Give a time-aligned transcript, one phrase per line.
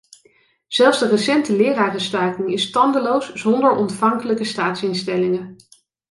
[0.67, 5.55] Zelfs de recente lerarenstaking is tandeloos zonder ontvankelijke staatsinstellingen.